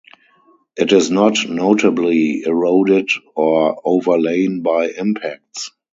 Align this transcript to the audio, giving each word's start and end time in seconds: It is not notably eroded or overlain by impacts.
It 0.77 0.93
is 0.93 1.11
not 1.11 1.47
notably 1.47 2.41
eroded 2.47 3.11
or 3.35 3.79
overlain 3.85 4.63
by 4.63 4.89
impacts. 4.89 5.69